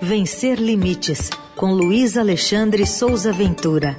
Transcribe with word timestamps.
Vencer 0.00 0.58
Limites, 0.58 1.30
com 1.56 1.72
Luiz 1.72 2.16
Alexandre 2.16 2.86
Souza 2.86 3.32
Ventura. 3.32 3.96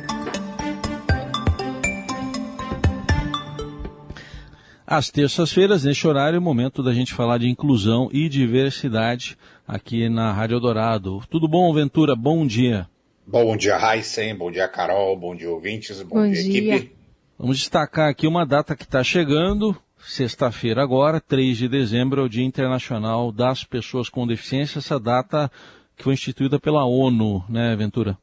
Às 4.86 5.10
terças-feiras, 5.10 5.84
neste 5.84 6.08
horário, 6.08 6.38
é 6.38 6.40
o 6.40 6.42
momento 6.42 6.82
da 6.82 6.94
gente 6.94 7.14
falar 7.14 7.40
de 7.40 7.50
inclusão 7.50 8.10
e 8.12 8.30
diversidade 8.30 9.38
aqui 9.68 10.08
na 10.08 10.32
Rádio 10.32 10.60
Dourado. 10.60 11.22
Tudo 11.30 11.48
bom, 11.48 11.74
Ventura? 11.74 12.16
Bom 12.16 12.46
dia. 12.46 12.88
Bom 13.26 13.58
dia, 13.58 13.78
Heisen. 13.78 14.36
Bom 14.36 14.52
dia, 14.52 14.68
Carol. 14.68 15.18
Bom 15.18 15.36
dia, 15.36 15.50
ouvintes. 15.50 16.02
Bom, 16.04 16.16
bom 16.16 16.32
dia, 16.32 16.44
dia, 16.44 16.76
equipe. 16.76 16.96
Vamos 17.38 17.58
destacar 17.58 18.10
aqui 18.10 18.26
uma 18.26 18.46
data 18.46 18.76
que 18.76 18.84
está 18.84 19.04
chegando, 19.04 19.76
sexta-feira 20.00 20.82
agora, 20.82 21.20
3 21.20 21.58
de 21.58 21.68
dezembro, 21.68 22.22
é 22.22 22.24
o 22.24 22.30
Dia 22.30 22.46
Internacional 22.46 23.32
das 23.32 23.64
Pessoas 23.64 24.10
com 24.10 24.26
Deficiência, 24.26 24.80
essa 24.80 25.00
data 25.00 25.52
que 25.98 26.04
foi 26.04 26.14
instituída 26.14 26.60
pela 26.60 26.86
ONU, 26.86 27.44
né, 27.50 27.76
Ventura? 27.76 28.18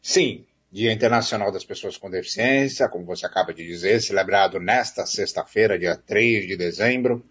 Sim, 0.00 0.46
Dia 0.72 0.92
Internacional 0.92 1.52
das 1.52 1.64
Pessoas 1.64 1.96
com 1.96 2.10
Deficiência, 2.10 2.88
como 2.88 3.04
você 3.04 3.26
acaba 3.26 3.52
de 3.52 3.64
dizer, 3.64 4.00
celebrado 4.00 4.58
nesta 4.58 5.06
sexta-feira, 5.06 5.78
dia 5.78 5.94
3 5.94 6.46
de 6.46 6.56
dezembro. 6.56 7.24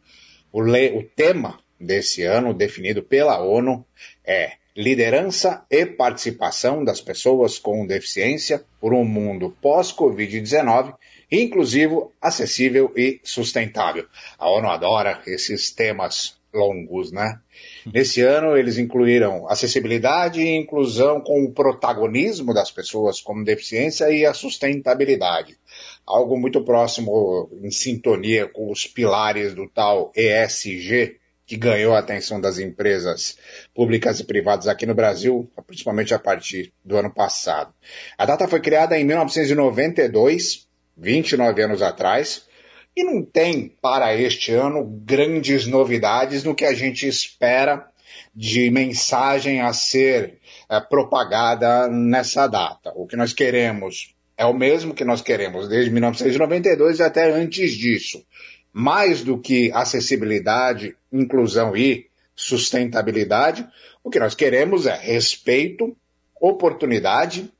O, 0.51 0.61
le... 0.61 0.91
o 0.91 1.03
tema 1.03 1.59
desse 1.79 2.23
ano, 2.23 2.53
definido 2.53 3.03
pela 3.03 3.41
ONU, 3.41 3.85
é 4.23 4.53
liderança 4.75 5.65
e 5.69 5.85
participação 5.85 6.83
das 6.83 7.01
pessoas 7.01 7.57
com 7.57 7.85
deficiência 7.85 8.63
por 8.79 8.93
um 8.93 9.03
mundo 9.03 9.55
pós-Covid-19 9.61 10.95
inclusivo, 11.31 12.13
acessível 12.21 12.91
e 12.95 13.19
sustentável. 13.23 14.07
A 14.37 14.49
ONU 14.49 14.69
adora 14.69 15.21
esses 15.27 15.71
temas 15.71 16.36
longos, 16.57 17.11
né? 17.11 17.39
Nesse 17.85 18.21
ano, 18.21 18.57
eles 18.57 18.77
incluíram 18.77 19.47
acessibilidade 19.47 20.41
e 20.41 20.57
inclusão 20.57 21.21
com 21.21 21.43
o 21.43 21.51
protagonismo 21.51 22.53
das 22.53 22.71
pessoas 22.71 23.21
com 23.21 23.43
deficiência 23.43 24.09
e 24.09 24.25
a 24.25 24.33
sustentabilidade. 24.33 25.57
Algo 26.05 26.37
muito 26.37 26.63
próximo, 26.63 27.49
em 27.61 27.71
sintonia 27.71 28.47
com 28.47 28.71
os 28.71 28.85
pilares 28.85 29.53
do 29.53 29.69
tal 29.69 30.11
ESG, 30.15 31.17
que 31.45 31.55
ganhou 31.55 31.95
a 31.95 31.99
atenção 31.99 32.41
das 32.41 32.59
empresas 32.59 33.37
públicas 33.73 34.19
e 34.19 34.25
privadas 34.25 34.67
aqui 34.67 34.85
no 34.85 34.93
Brasil, 34.93 35.49
principalmente 35.65 36.13
a 36.13 36.19
partir 36.19 36.73
do 36.83 36.97
ano 36.97 37.09
passado. 37.09 37.73
A 38.17 38.25
data 38.25 38.49
foi 38.49 38.59
criada 38.59 38.99
em 38.99 39.05
1992, 39.05 40.67
29 40.97 41.61
anos 41.61 41.81
atrás, 41.81 42.46
e 42.97 43.03
não 43.03 43.21
tem 43.21 43.71
para 43.79 44.15
este 44.15 44.51
ano 44.51 44.83
grandes 44.83 45.67
novidades 45.67 46.43
no 46.43 46.55
que 46.55 46.65
a 46.65 46.73
gente 46.73 47.07
espera 47.07 47.87
de 48.35 48.71
mensagem 48.71 49.61
a 49.61 49.71
ser 49.71 50.39
é, 50.67 50.79
propagada 50.79 51.87
nessa 51.87 52.47
data. 52.47 52.91
O 52.95 53.05
que 53.05 53.15
nós 53.15 53.33
queremos 53.33 54.15
é 54.35 54.45
o 54.47 54.53
mesmo 54.53 54.95
que 54.95 55.05
nós 55.05 55.21
queremos 55.21 55.69
desde 55.69 55.91
1992 55.91 56.97
e 56.97 57.03
até 57.03 57.31
antes 57.31 57.71
disso 57.73 58.25
mais 58.73 59.23
do 59.23 59.39
que 59.39 59.71
acessibilidade, 59.73 60.95
inclusão 61.11 61.75
e 61.75 62.07
sustentabilidade, 62.35 63.67
o 64.03 64.09
que 64.09 64.19
nós 64.19 64.35
queremos 64.35 64.85
é 64.85 64.95
respeito, 64.95 65.97
oportunidade, 66.39 67.51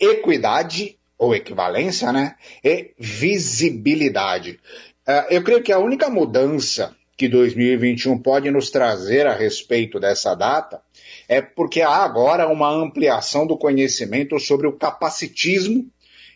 equidade 0.00 0.98
ou 1.18 1.34
equivalência, 1.34 2.12
né? 2.12 2.34
E 2.62 2.92
visibilidade. 2.98 4.60
Uh, 5.06 5.30
eu 5.30 5.42
creio 5.42 5.62
que 5.62 5.72
a 5.72 5.78
única 5.78 6.08
mudança 6.08 6.94
que 7.16 7.28
2021 7.28 8.18
pode 8.18 8.50
nos 8.50 8.70
trazer 8.70 9.26
a 9.26 9.34
respeito 9.34 10.00
dessa 10.00 10.34
data 10.34 10.80
é 11.28 11.40
porque 11.40 11.80
há 11.80 11.96
agora 11.96 12.48
uma 12.48 12.70
ampliação 12.70 13.46
do 13.46 13.56
conhecimento 13.56 14.38
sobre 14.40 14.66
o 14.66 14.72
capacitismo 14.72 15.86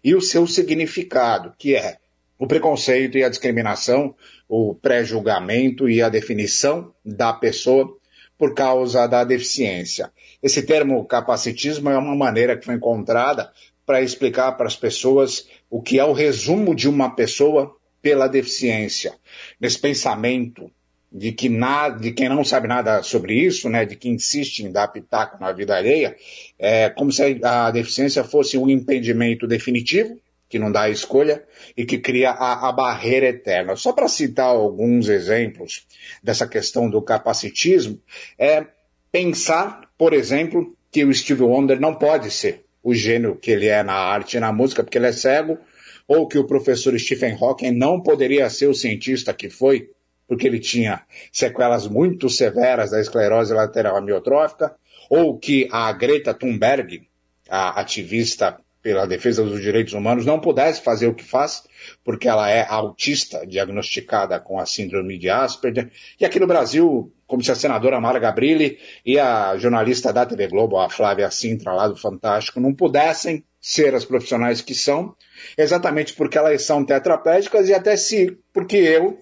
e 0.02 0.14
o 0.14 0.20
seu 0.20 0.46
significado, 0.46 1.52
que 1.58 1.74
é 1.74 1.98
o 2.38 2.46
preconceito 2.46 3.18
e 3.18 3.24
a 3.24 3.28
discriminação, 3.28 4.14
o 4.48 4.74
pré-julgamento 4.74 5.88
e 5.88 6.00
a 6.00 6.08
definição 6.08 6.94
da 7.04 7.32
pessoa 7.32 7.98
por 8.38 8.54
causa 8.54 9.06
da 9.08 9.24
deficiência. 9.24 10.12
Esse 10.40 10.62
termo 10.62 11.04
capacitismo 11.04 11.90
é 11.90 11.98
uma 11.98 12.14
maneira 12.14 12.56
que 12.56 12.64
foi 12.64 12.76
encontrada 12.76 13.50
para 13.88 14.02
explicar 14.02 14.52
para 14.52 14.66
as 14.66 14.76
pessoas 14.76 15.48
o 15.70 15.80
que 15.80 15.98
é 15.98 16.04
o 16.04 16.12
resumo 16.12 16.74
de 16.74 16.86
uma 16.86 17.08
pessoa 17.16 17.74
pela 18.02 18.28
deficiência. 18.28 19.14
Nesse 19.58 19.78
pensamento 19.78 20.70
de 21.10 21.32
que 21.32 21.48
nada, 21.48 21.98
de 21.98 22.12
quem 22.12 22.28
não 22.28 22.44
sabe 22.44 22.68
nada 22.68 23.02
sobre 23.02 23.32
isso, 23.32 23.66
né, 23.70 23.86
de 23.86 23.96
que 23.96 24.10
insiste 24.10 24.60
em 24.60 24.70
dar 24.70 24.88
pitaco 24.88 25.40
na 25.40 25.52
vida 25.52 25.74
alheia, 25.74 26.14
é 26.58 26.90
como 26.90 27.10
se 27.10 27.40
a 27.42 27.70
deficiência 27.70 28.22
fosse 28.22 28.58
um 28.58 28.68
impedimento 28.68 29.46
definitivo 29.46 30.20
que 30.50 30.58
não 30.58 30.70
dá 30.70 30.82
a 30.82 30.90
escolha 30.90 31.42
e 31.74 31.86
que 31.86 31.96
cria 31.96 32.32
a, 32.32 32.68
a 32.68 32.72
barreira 32.72 33.28
eterna. 33.28 33.74
Só 33.74 33.94
para 33.94 34.06
citar 34.06 34.48
alguns 34.48 35.08
exemplos 35.08 35.86
dessa 36.22 36.46
questão 36.46 36.90
do 36.90 37.00
capacitismo, 37.00 37.98
é 38.38 38.66
pensar, 39.10 39.80
por 39.96 40.12
exemplo, 40.12 40.76
que 40.90 41.06
o 41.06 41.14
Steve 41.14 41.42
Wonder 41.42 41.80
não 41.80 41.94
pode 41.94 42.30
ser 42.30 42.67
o 42.82 42.94
gênio 42.94 43.36
que 43.36 43.50
ele 43.50 43.66
é 43.66 43.82
na 43.82 43.94
arte 43.94 44.36
e 44.36 44.40
na 44.40 44.52
música 44.52 44.82
porque 44.82 44.98
ele 44.98 45.06
é 45.06 45.12
cego, 45.12 45.58
ou 46.06 46.26
que 46.26 46.38
o 46.38 46.46
professor 46.46 46.98
Stephen 46.98 47.36
Hawking 47.40 47.72
não 47.72 48.00
poderia 48.00 48.48
ser 48.48 48.66
o 48.66 48.74
cientista 48.74 49.34
que 49.34 49.50
foi 49.50 49.90
porque 50.26 50.46
ele 50.46 50.58
tinha 50.58 51.02
sequelas 51.32 51.88
muito 51.88 52.28
severas 52.28 52.90
da 52.90 53.00
esclerose 53.00 53.54
lateral 53.54 53.96
amiotrófica, 53.96 54.76
ou 55.08 55.38
que 55.38 55.66
a 55.72 55.90
Greta 55.92 56.34
Thunberg, 56.34 57.08
a 57.48 57.80
ativista 57.80 58.60
pela 58.82 59.06
defesa 59.06 59.42
dos 59.44 59.60
direitos 59.60 59.92
humanos 59.92 60.24
não 60.24 60.40
pudesse 60.40 60.82
fazer 60.82 61.06
o 61.06 61.14
que 61.14 61.24
faz, 61.24 61.64
porque 62.04 62.28
ela 62.28 62.48
é 62.48 62.66
autista, 62.68 63.46
diagnosticada 63.46 64.38
com 64.38 64.58
a 64.58 64.66
síndrome 64.66 65.18
de 65.18 65.28
Asperger. 65.28 65.90
E 66.20 66.24
aqui 66.24 66.38
no 66.38 66.46
Brasil, 66.46 67.12
como 67.26 67.42
se 67.42 67.50
a 67.50 67.54
senadora 67.54 68.00
Mara 68.00 68.18
Gabrilli 68.18 68.78
e 69.04 69.18
a 69.18 69.56
jornalista 69.56 70.12
da 70.12 70.24
TV 70.24 70.48
Globo, 70.48 70.78
a 70.78 70.88
Flávia 70.88 71.30
Sintra, 71.30 71.72
lá 71.72 71.88
do 71.88 71.96
Fantástico, 71.96 72.60
não 72.60 72.72
pudessem 72.72 73.44
ser 73.60 73.94
as 73.94 74.04
profissionais 74.04 74.60
que 74.60 74.74
são, 74.74 75.14
exatamente 75.56 76.14
porque 76.14 76.38
elas 76.38 76.62
são 76.62 76.84
tetraplégicas 76.84 77.68
e 77.68 77.74
até 77.74 77.96
se, 77.96 78.38
porque 78.52 78.76
eu, 78.76 79.18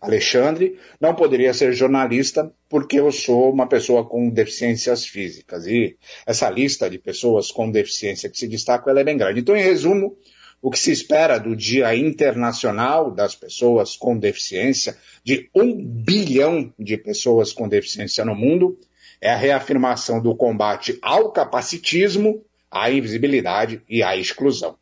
Alexandre, 0.00 0.78
não 1.00 1.14
poderia 1.14 1.54
ser 1.54 1.72
jornalista 1.72 2.52
porque 2.68 2.98
eu 2.98 3.10
sou 3.10 3.52
uma 3.52 3.66
pessoa 3.66 4.04
com 4.04 4.28
deficiências 4.28 5.06
físicas. 5.06 5.66
E 5.66 5.96
essa 6.26 6.48
lista 6.50 6.88
de 6.90 6.98
pessoas 6.98 7.50
com 7.50 7.70
deficiência 7.70 8.28
que 8.28 8.38
se 8.38 8.48
destacam 8.48 8.90
ela 8.90 9.00
é 9.00 9.04
bem 9.04 9.16
grande. 9.16 9.40
Então, 9.40 9.56
em 9.56 9.62
resumo, 9.62 10.16
o 10.60 10.70
que 10.70 10.78
se 10.78 10.90
espera 10.90 11.38
do 11.38 11.54
Dia 11.54 11.94
Internacional 11.94 13.10
das 13.10 13.34
Pessoas 13.34 13.96
com 13.96 14.18
Deficiência, 14.18 14.96
de 15.22 15.48
um 15.54 15.74
bilhão 15.84 16.72
de 16.78 16.96
pessoas 16.96 17.52
com 17.52 17.68
deficiência 17.68 18.24
no 18.24 18.34
mundo, 18.34 18.78
é 19.20 19.30
a 19.30 19.36
reafirmação 19.36 20.20
do 20.20 20.34
combate 20.34 20.98
ao 21.00 21.30
capacitismo, 21.32 22.44
à 22.70 22.90
invisibilidade 22.90 23.82
e 23.88 24.02
à 24.02 24.16
exclusão. 24.16 24.76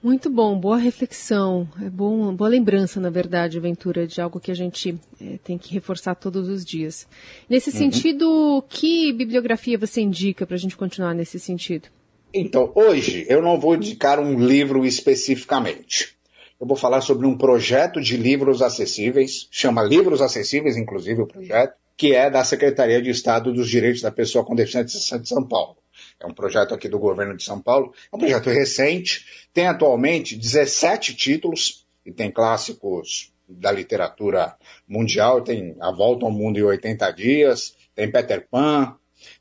Muito 0.00 0.30
bom, 0.30 0.56
boa 0.56 0.76
reflexão, 0.76 1.68
é 1.84 1.90
bom, 1.90 2.32
boa 2.32 2.48
lembrança, 2.48 3.00
na 3.00 3.10
verdade, 3.10 3.58
Ventura, 3.58 4.06
de 4.06 4.20
algo 4.20 4.38
que 4.38 4.52
a 4.52 4.54
gente 4.54 4.96
é, 5.20 5.38
tem 5.42 5.58
que 5.58 5.74
reforçar 5.74 6.14
todos 6.14 6.48
os 6.48 6.64
dias. 6.64 7.06
Nesse 7.50 7.70
uhum. 7.70 7.76
sentido, 7.76 8.64
que 8.68 9.12
bibliografia 9.12 9.76
você 9.76 10.00
indica 10.00 10.46
para 10.46 10.54
a 10.54 10.58
gente 10.58 10.76
continuar 10.76 11.14
nesse 11.14 11.40
sentido? 11.40 11.88
Então, 12.32 12.70
hoje 12.76 13.26
eu 13.28 13.42
não 13.42 13.58
vou 13.58 13.74
indicar 13.74 14.20
um 14.20 14.38
livro 14.38 14.86
especificamente. 14.86 16.16
Eu 16.60 16.66
vou 16.66 16.76
falar 16.76 17.00
sobre 17.00 17.26
um 17.26 17.36
projeto 17.36 18.00
de 18.00 18.16
livros 18.16 18.62
acessíveis, 18.62 19.48
chama 19.50 19.82
Livros 19.82 20.20
Acessíveis, 20.20 20.76
inclusive 20.76 21.22
o 21.22 21.26
projeto, 21.26 21.74
que 21.96 22.14
é 22.14 22.30
da 22.30 22.44
Secretaria 22.44 23.02
de 23.02 23.10
Estado 23.10 23.52
dos 23.52 23.68
Direitos 23.68 24.02
da 24.02 24.12
Pessoa 24.12 24.44
com 24.44 24.54
Deficiência 24.54 25.18
de 25.18 25.28
São 25.28 25.42
Paulo. 25.42 25.76
É 26.20 26.26
um 26.26 26.34
projeto 26.34 26.74
aqui 26.74 26.88
do 26.88 26.98
governo 26.98 27.36
de 27.36 27.44
São 27.44 27.60
Paulo. 27.60 27.94
É 28.12 28.16
um 28.16 28.18
projeto 28.18 28.50
recente, 28.50 29.48
tem 29.52 29.66
atualmente 29.66 30.36
17 30.36 31.14
títulos 31.14 31.86
e 32.04 32.12
tem 32.12 32.30
clássicos 32.30 33.32
da 33.48 33.72
literatura 33.72 34.56
mundial, 34.86 35.42
tem 35.42 35.76
A 35.80 35.90
Volta 35.90 36.26
ao 36.26 36.32
Mundo 36.32 36.58
em 36.58 36.62
80 36.62 37.10
Dias, 37.12 37.76
tem 37.94 38.10
Peter 38.10 38.46
Pan, 38.50 38.96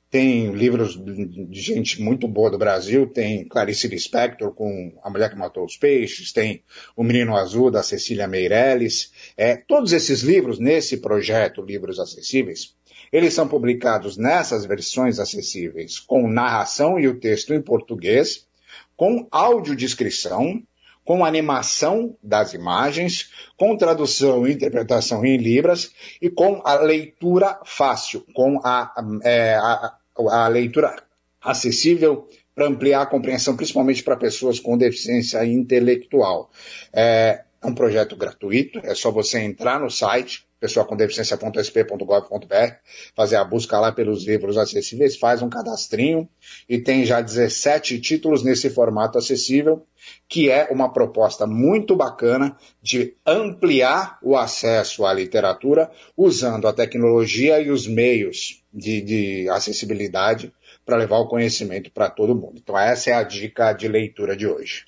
tem 0.10 0.52
livros 0.54 0.98
de 0.98 1.62
gente 1.62 2.02
muito 2.02 2.28
boa 2.28 2.50
do 2.50 2.58
Brasil, 2.58 3.08
tem 3.08 3.46
Clarice 3.48 3.88
Lispector 3.88 4.54
com 4.54 4.98
A 5.04 5.10
Mulher 5.10 5.30
que 5.30 5.36
Matou 5.38 5.66
os 5.66 5.76
Peixes, 5.76 6.32
tem 6.32 6.64
O 6.96 7.04
Menino 7.04 7.36
Azul 7.36 7.70
da 7.70 7.84
Cecília 7.84 8.28
Meirelles. 8.28 9.12
É, 9.36 9.58
todos 9.58 9.92
esses 9.92 10.22
livros, 10.22 10.60
nesse 10.60 10.98
projeto 10.98 11.62
Livros 11.62 12.00
Acessíveis, 12.00 12.76
eles 13.12 13.34
são 13.34 13.48
publicados 13.48 14.18
nessas 14.18 14.66
versões 14.66 15.20
acessíveis 15.20 16.00
com 16.00 16.30
narração 16.30 17.00
e 17.00 17.08
o 17.08 17.20
texto 17.20 17.54
em 17.54 17.62
português, 17.62 18.48
com 18.96 19.28
audiodescrição, 19.30 20.62
com 21.08 21.24
animação 21.24 22.18
das 22.22 22.54
imagens, 22.54 23.32
com 23.56 23.78
tradução 23.78 24.46
e 24.46 24.52
interpretação 24.52 25.26
em 25.26 25.38
libras 25.38 25.90
e 26.22 26.30
com 26.30 26.62
a 26.66 26.76
leitura 26.76 27.62
fácil, 27.64 28.26
com 28.34 28.60
a, 28.62 28.94
é, 29.24 29.56
a, 29.56 29.96
a 30.18 30.48
leitura 30.50 30.94
acessível 31.42 32.28
para 32.54 32.68
ampliar 32.68 33.04
a 33.04 33.06
compreensão, 33.06 33.56
principalmente 33.56 34.04
para 34.04 34.18
pessoas 34.18 34.60
com 34.60 34.78
deficiência 34.78 35.46
intelectual. 35.46 36.52
É, 36.92 37.46
é 37.62 37.68
um 37.68 37.74
projeto 37.74 38.18
gratuito, 38.18 38.82
é 38.84 38.94
só 38.94 39.10
você 39.10 39.40
entrar 39.40 39.80
no 39.80 39.90
site 39.90 40.46
pessoalcomdeficiência.sp.gov.br, 40.60 42.76
fazer 43.16 43.36
a 43.36 43.44
busca 43.44 43.80
lá 43.80 43.92
pelos 43.92 44.26
livros 44.26 44.58
acessíveis, 44.58 45.18
faz 45.18 45.42
um 45.42 45.50
cadastrinho 45.50 46.28
e 46.68 46.80
tem 46.80 47.06
já 47.06 47.22
17 47.22 48.00
títulos 48.00 48.44
nesse 48.44 48.70
formato 48.70 49.18
acessível, 49.18 49.86
que 50.28 50.50
é 50.50 50.68
uma 50.72 50.92
proposta 50.92 51.48
muito 51.48 51.96
bacana 51.96 52.58
de 52.82 53.16
ampliar 53.26 54.18
o 54.22 54.36
acesso 54.36 55.06
à 55.06 55.14
literatura 55.14 55.92
usando 56.16 56.68
a 56.68 56.74
tecnologia 56.74 57.60
e 57.60 57.70
os 57.70 57.88
meios 57.88 58.64
de, 58.74 59.02
de 59.02 59.50
acessibilidade 59.50 60.54
para 60.86 60.98
levar 60.98 61.18
o 61.18 61.28
conhecimento 61.28 61.92
para 61.92 62.10
todo 62.10 62.36
mundo. 62.36 62.58
Então 62.58 62.78
essa 62.78 63.10
é 63.10 63.14
a 63.14 63.24
dica 63.24 63.74
de 63.74 63.88
leitura 63.88 64.36
de 64.36 64.48
hoje. 64.48 64.86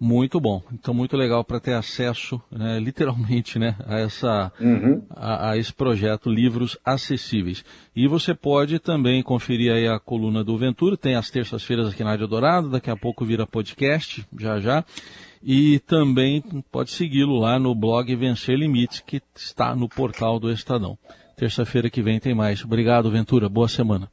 Muito 0.00 0.38
bom. 0.38 0.62
Então, 0.72 0.94
muito 0.94 1.16
legal 1.16 1.42
para 1.42 1.58
ter 1.58 1.74
acesso, 1.74 2.40
né, 2.50 2.78
literalmente, 2.80 3.58
né, 3.58 3.74
a, 3.84 3.98
essa, 3.98 4.52
uhum. 4.60 5.02
a, 5.10 5.50
a, 5.50 5.56
esse 5.56 5.72
projeto 5.72 6.30
Livros 6.30 6.78
Acessíveis. 6.84 7.64
E 7.96 8.06
você 8.06 8.32
pode 8.32 8.78
também 8.78 9.22
conferir 9.22 9.72
aí 9.72 9.88
a 9.88 9.98
coluna 9.98 10.44
do 10.44 10.56
Ventura, 10.56 10.96
tem 10.96 11.16
as 11.16 11.30
terças-feiras 11.30 11.88
aqui 11.88 12.04
na 12.04 12.10
Rádio 12.10 12.28
Dourado, 12.28 12.70
daqui 12.70 12.90
a 12.90 12.96
pouco 12.96 13.24
vira 13.24 13.46
podcast, 13.46 14.24
já 14.38 14.60
já. 14.60 14.84
E 15.42 15.78
também 15.80 16.42
pode 16.70 16.90
segui-lo 16.90 17.38
lá 17.38 17.58
no 17.58 17.74
blog 17.74 18.14
Vencer 18.14 18.56
Limites, 18.56 19.00
que 19.00 19.22
está 19.36 19.74
no 19.74 19.88
portal 19.88 20.38
do 20.38 20.50
Estadão. 20.50 20.98
Terça-feira 21.36 21.88
que 21.88 22.02
vem 22.02 22.18
tem 22.18 22.34
mais. 22.34 22.64
Obrigado, 22.64 23.10
Ventura. 23.10 23.48
Boa 23.48 23.68
semana. 23.68 24.10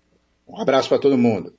Um 0.48 0.62
abraço 0.62 0.90
para 0.90 1.00
todo 1.00 1.18
mundo. 1.18 1.52